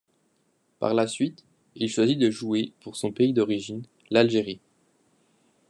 Par 0.79 0.95
la 0.95 1.05
suite, 1.05 1.45
il 1.75 1.87
choisit 1.87 2.17
de 2.17 2.31
jouer 2.31 2.73
pour 2.81 2.95
son 2.95 3.11
pays 3.11 3.33
d'origine, 3.33 3.83
l'Algérie. 4.09 4.59